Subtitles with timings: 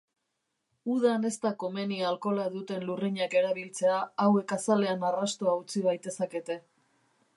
[0.93, 6.59] Udan ez da komeni alkohola duten lurrinak erabiltzea hauek azalean arrastoa utzi baitezakete.